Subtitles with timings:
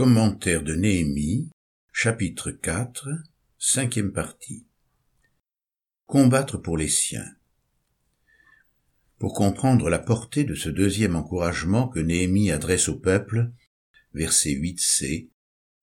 [0.00, 1.50] Commentaire de Néhémie,
[1.92, 3.06] chapitre 4,
[3.58, 4.66] cinquième partie.
[6.06, 7.30] Combattre pour les siens.
[9.18, 13.52] Pour comprendre la portée de ce deuxième encouragement que Néhémie adresse au peuple,
[14.14, 15.28] verset 8c,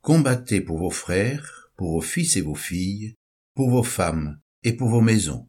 [0.02, 3.14] combattez pour vos frères, pour vos fils et vos filles,
[3.54, 5.48] pour vos femmes et pour vos maisons.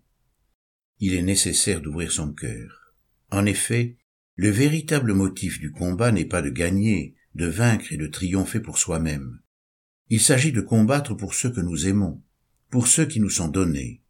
[0.98, 2.92] Il est nécessaire d'ouvrir son cœur.
[3.30, 3.96] En effet,
[4.34, 8.78] le véritable motif du combat n'est pas de gagner, de vaincre et de triompher pour
[8.78, 9.40] soi-même.
[10.10, 12.22] Il s'agit de combattre pour ceux que nous aimons,
[12.70, 14.02] pour ceux qui nous sont donnés.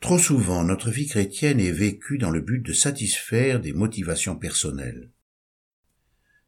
[0.00, 5.10] Trop souvent, notre vie chrétienne est vécue dans le but de satisfaire des motivations personnelles.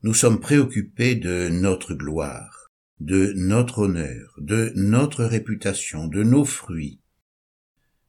[0.03, 2.71] Nous sommes préoccupés de notre gloire,
[3.01, 7.01] de notre honneur, de notre réputation, de nos fruits.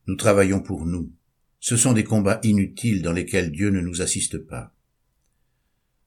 [0.08, 1.12] Nous travaillons pour nous.
[1.60, 4.74] Ce sont des combats inutiles dans lesquels Dieu ne nous assiste pas.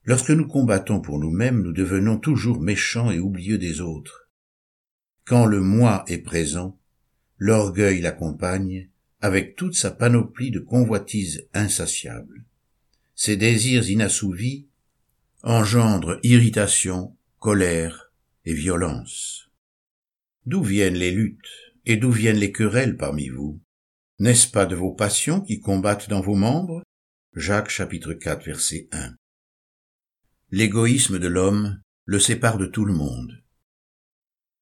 [0.07, 4.29] Lorsque nous combattons pour nous-mêmes, nous devenons toujours méchants et oublieux des autres.
[5.25, 6.79] Quand le moi est présent,
[7.37, 12.45] l'orgueil l'accompagne, avec toute sa panoplie de convoitises insatiables.
[13.15, 14.69] Ses désirs inassouvis
[15.43, 18.13] engendrent irritation, colère
[18.45, 19.51] et violence.
[20.45, 23.59] D'où viennent les luttes et d'où viennent les querelles parmi vous?
[24.19, 26.81] N'est-ce pas de vos passions qui combattent dans vos membres?
[27.35, 29.13] Jacques chapitre 4 verset 1.
[30.49, 33.43] L'égoïsme de l'homme le sépare de tout le monde.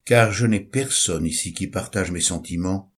[0.04, 2.92] Car je n'ai personne ici qui partage mes sentiments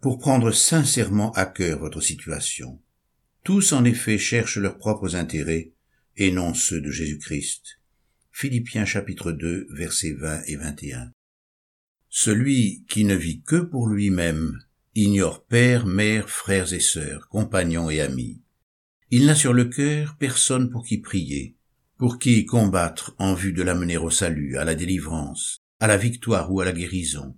[0.00, 2.80] pour prendre sincèrement à cœur votre situation.
[3.44, 5.74] Tous en effet cherchent leurs propres intérêts
[6.16, 7.80] et non ceux de Jésus-Christ.
[8.30, 11.12] Philippiens chapitre 2 versets 20 et 21.
[12.08, 14.58] Celui qui ne vit que pour lui-même
[14.94, 18.40] ignore père, mère, frères et sœurs, compagnons et amis.
[19.10, 21.56] Il n'a sur le cœur personne pour qui prier,
[22.02, 26.50] pour qui combattre en vue de l'amener au salut, à la délivrance, à la victoire
[26.50, 27.36] ou à la guérison.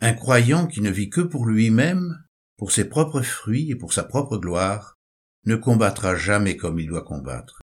[0.00, 2.22] Un croyant qui ne vit que pour lui-même,
[2.56, 4.96] pour ses propres fruits et pour sa propre gloire,
[5.44, 7.60] ne combattra jamais comme il doit combattre.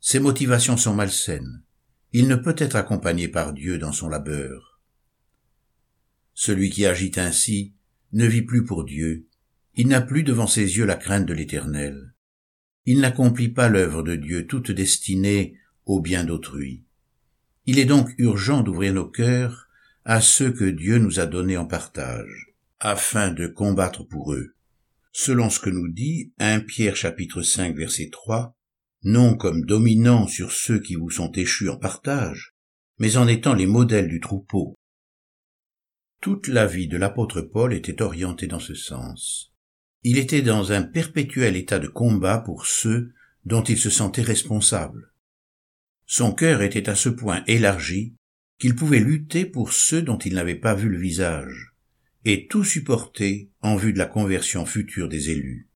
[0.00, 1.62] Ses motivations sont malsaines.
[2.10, 4.80] Il ne peut être accompagné par Dieu dans son labeur.
[6.34, 7.76] Celui qui agit ainsi
[8.12, 9.28] ne vit plus pour Dieu,
[9.76, 12.12] il n'a plus devant ses yeux la crainte de l'Éternel
[12.86, 16.84] il n'accomplit pas l'œuvre de Dieu toute destinée au bien d'autrui.
[17.66, 19.68] Il est donc urgent d'ouvrir nos cœurs
[20.04, 24.54] à ceux que Dieu nous a donnés en partage, afin de combattre pour eux.
[25.12, 28.56] Selon ce que nous dit 1 Pierre chapitre 5 verset 3,
[29.02, 32.54] non comme dominant sur ceux qui vous sont échus en partage,
[32.98, 34.78] mais en étant les modèles du troupeau.
[36.20, 39.54] Toute la vie de l'apôtre Paul était orientée dans ce sens.
[40.02, 43.12] Il était dans un perpétuel état de combat pour ceux
[43.44, 45.12] dont il se sentait responsable.
[46.06, 48.14] Son cœur était à ce point élargi
[48.58, 51.74] qu'il pouvait lutter pour ceux dont il n'avait pas vu le visage,
[52.24, 55.68] et tout supporter en vue de la conversion future des élus.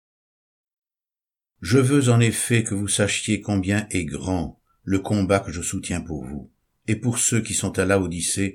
[1.61, 6.03] Je veux en effet que vous sachiez combien est grand le combat que je soutiens
[6.03, 6.51] pour vous,
[6.87, 8.55] et pour ceux qui sont à Odyssée,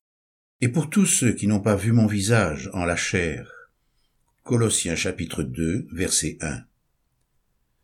[0.61, 3.58] et pour tous ceux qui n'ont pas vu mon visage en la chair,
[4.49, 6.63] Colossiens chapitre 2, verset 1.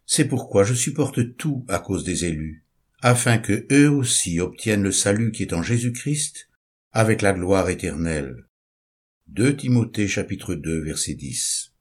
[0.08, 2.66] C'est pourquoi je supporte tout à cause des élus,
[3.04, 6.50] afin que eux aussi obtiennent le salut qui est en Jésus-Christ,
[6.92, 8.48] avec la gloire éternelle.
[9.28, 11.72] 2 Timothée chapitre 2, verset 10.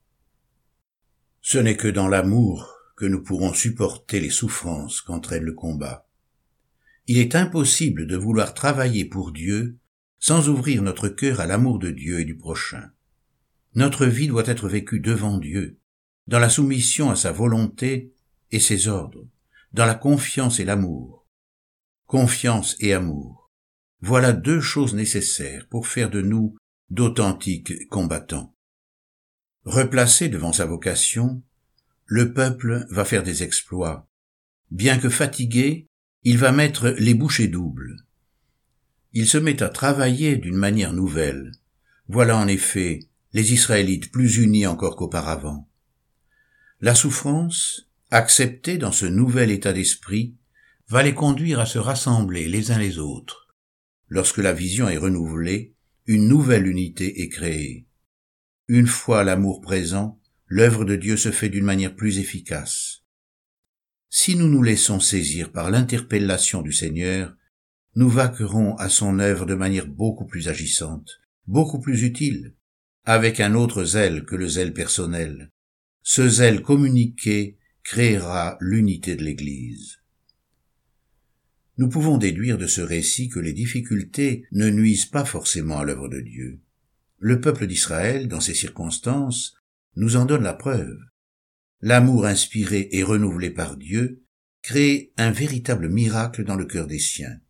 [1.41, 6.07] Ce n'est que dans l'amour que nous pourrons supporter les souffrances qu'entraîne le combat.
[7.07, 9.79] Il est impossible de vouloir travailler pour Dieu
[10.19, 12.91] sans ouvrir notre cœur à l'amour de Dieu et du prochain.
[13.75, 15.81] Notre vie doit être vécue devant Dieu,
[16.27, 18.15] dans la soumission à sa volonté
[18.51, 19.27] et ses ordres,
[19.73, 21.27] dans la confiance et l'amour.
[22.07, 23.51] Confiance et amour.
[24.01, 26.57] Voilà deux choses nécessaires pour faire de nous
[26.91, 28.55] d'authentiques combattants.
[29.65, 31.43] Replacé devant sa vocation,
[32.05, 34.07] le peuple va faire des exploits.
[34.71, 35.89] Bien que fatigué,
[36.23, 37.97] il va mettre les bouchées doubles.
[39.13, 41.53] Il se met à travailler d'une manière nouvelle.
[42.09, 43.01] Voilà en effet
[43.35, 45.69] les Israélites plus unis encore qu'auparavant.
[46.81, 50.37] La souffrance, acceptée dans ce nouvel état d'esprit,
[50.89, 53.49] va les conduire à se rassembler les uns les autres.
[54.07, 55.75] Lorsque la vision est renouvelée,
[56.07, 57.89] une nouvelle unité est créée.
[58.69, 63.03] Une fois l'amour présent, l'œuvre de Dieu se fait d'une manière plus efficace.
[64.11, 67.35] Si nous nous laissons saisir par l'interpellation du Seigneur,
[67.97, 72.55] nous vaquerons à son œuvre de manière beaucoup plus agissante, beaucoup plus utile,
[73.05, 75.51] avec un autre zèle que le zèle personnel.
[76.03, 79.99] Ce zèle communiqué créera l'unité de l'Église.
[81.77, 86.09] nous pouvons déduire de ce récit que les difficultés ne nuisent pas forcément à l'œuvre
[86.09, 86.61] de Dieu.
[87.19, 89.55] Le peuple d'Israël, dans ces circonstances,
[89.97, 90.99] nous en donne la preuve.
[91.81, 94.23] L'amour inspiré et renouvelé par Dieu
[94.63, 97.41] crée un véritable miracle dans le cœur des siens.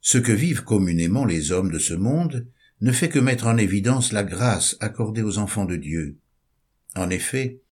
[0.00, 2.46] Ce que vivent communément les hommes de ce monde
[2.82, 6.18] ne fait que mettre en évidence la grâce accordée aux enfants de Dieu.
[6.96, 7.62] En effet,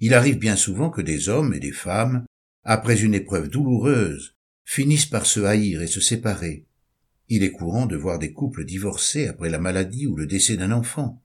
[0.00, 2.26] il arrive bien souvent que des hommes et des femmes,
[2.64, 6.66] après une épreuve douloureuse, finissent par se haïr et se séparer.
[7.28, 10.72] Il est courant de voir des couples divorcés après la maladie ou le décès d'un
[10.72, 11.22] enfant.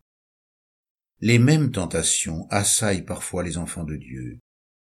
[1.19, 4.39] Les mêmes tentations assaillent parfois les enfants de Dieu.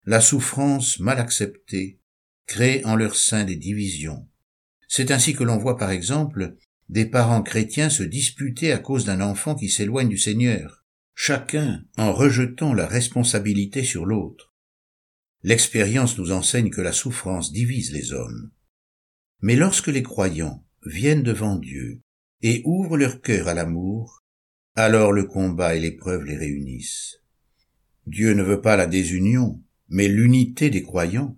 [0.06, 2.00] La souffrance mal acceptée
[2.48, 4.28] crée en leur sein des divisions.
[4.88, 6.58] C'est ainsi que l'on voit par exemple
[6.92, 10.84] des parents chrétiens se disputer à cause d'un enfant qui s'éloigne du Seigneur,
[11.16, 14.54] chacun en rejetant la responsabilité sur l'autre.
[15.42, 18.52] L'expérience nous enseigne que la souffrance divise les hommes.
[19.40, 22.02] Mais lorsque les croyants viennent devant Dieu
[22.42, 24.26] et ouvrent leur cœur à l'amour,
[24.76, 27.22] alors le combat et l'épreuve les réunissent.
[28.06, 31.38] Dieu ne veut pas la désunion, mais l'unité des croyants.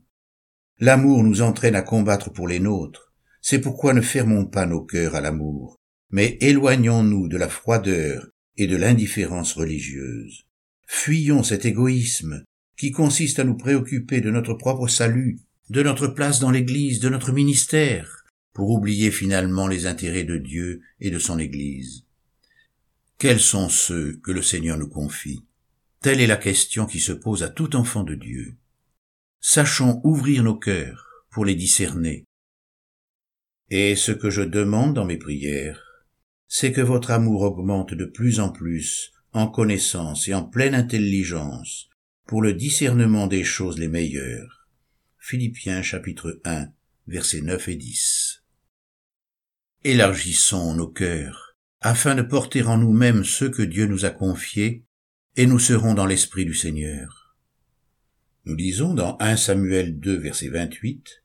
[0.79, 3.12] L'amour nous entraîne à combattre pour les nôtres.
[3.45, 5.75] C'est pourquoi ne fermons pas nos cœurs à l'amour,
[6.09, 10.45] mais éloignons-nous de la froideur et de l'indifférence religieuse.
[10.87, 12.45] Fuyons cet égoïsme
[12.77, 17.09] qui consiste à nous préoccuper de notre propre salut, de notre place dans l'Église, de
[17.09, 18.23] notre ministère,
[18.53, 22.05] pour oublier finalement les intérêts de Dieu et de son Église.
[23.17, 25.43] Quels sont ceux que le Seigneur nous confie?
[25.99, 28.55] Telle est la question qui se pose à tout enfant de Dieu.
[29.41, 32.23] Sachons ouvrir nos cœurs pour les discerner.
[33.75, 36.05] Et ce que je demande dans mes prières,
[36.47, 41.89] c'est que votre amour augmente de plus en plus en connaissance et en pleine intelligence
[42.27, 44.69] pour le discernement des choses les meilleures.
[45.17, 46.67] Philippiens chapitre 1
[47.07, 48.43] versets 9 et 10.
[49.85, 54.85] Élargissons nos cœurs, afin de porter en nous-mêmes ceux que Dieu nous a confiés,
[55.35, 57.35] et nous serons dans l'esprit du Seigneur.
[58.45, 61.22] Nous disons dans 1 Samuel 2 verset 28,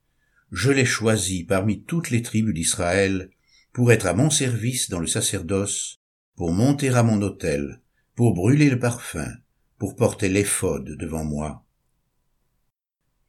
[0.51, 3.31] Je l'ai choisi parmi toutes les tribus d'Israël
[3.73, 6.01] pour être à mon service dans le sacerdoce,
[6.37, 7.83] pour monter à mon autel,
[8.15, 9.31] pour brûler le parfum,
[9.79, 11.65] pour porter l'éphode devant moi.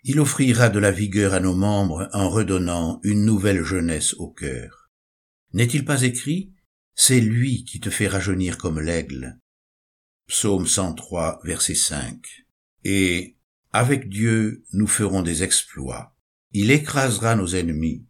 [0.04, 4.90] Il offrira de la vigueur à nos membres en redonnant une nouvelle jeunesse au cœur.
[5.54, 6.54] N'est-il pas écrit
[6.96, 9.38] C'est lui qui te fait rajeunir comme l'aigle.
[10.28, 12.46] Psaume 103, verset 5.
[12.86, 13.36] Et
[13.74, 16.16] avec Dieu, nous ferons des exploits.
[16.52, 18.08] Il écrasera nos ennemis.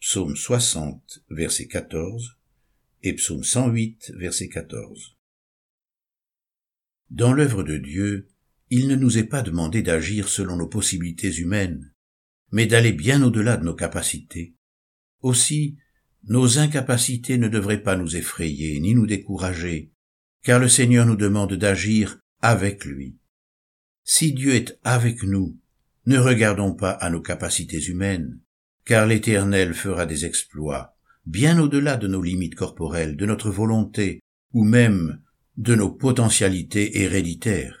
[0.00, 2.36] Psaume 60, verset 14
[3.04, 5.16] et Psaume 108, verset 14.
[7.10, 8.28] Dans l'œuvre de Dieu,
[8.70, 11.92] il ne nous est pas demandé d'agir selon nos possibilités humaines,
[12.50, 14.56] mais d'aller bien au-delà de nos capacités.
[15.20, 15.78] Aussi,
[16.24, 19.92] nos incapacités ne devraient pas nous effrayer ni nous décourager,
[20.42, 23.18] car le Seigneur nous demande d'agir avec lui.
[24.02, 25.61] Si Dieu est avec nous,
[26.06, 28.40] ne regardons pas à nos capacités humaines,
[28.84, 30.96] car l'Éternel fera des exploits,
[31.26, 34.20] bien au-delà de nos limites corporelles, de notre volonté,
[34.52, 35.22] ou même
[35.56, 37.78] de nos potentialités héréditaires.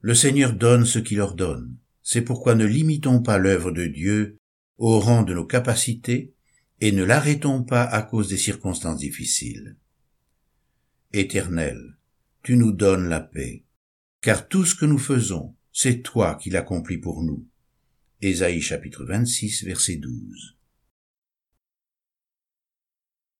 [0.00, 1.76] Le Seigneur donne ce qu'il ordonne.
[2.02, 4.38] C'est pourquoi ne limitons pas l'œuvre de Dieu
[4.76, 6.34] au rang de nos capacités
[6.80, 9.76] et ne l'arrêtons pas à cause des circonstances difficiles.
[11.12, 11.96] Éternel,
[12.42, 13.64] tu nous donnes la paix,
[14.20, 17.44] car tout ce que nous faisons, c'est toi qui l'accomplis pour nous.
[18.22, 20.56] Ésaïe chapitre 26 verset 12.